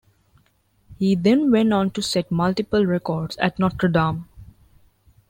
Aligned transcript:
He 0.97 1.13
then 1.13 1.51
went 1.51 1.71
on 1.71 1.91
to 1.91 2.01
set 2.01 2.31
multiple 2.31 2.87
records 2.87 3.37
at 3.37 3.59
Notre 3.59 3.87
Dame. 3.87 4.27